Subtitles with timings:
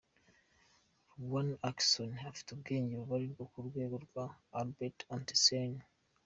[1.17, 4.25] Rowan Atkinson afite ubwenge bubarirwa ku rwego rwa
[4.59, 5.73] Albert Einstein.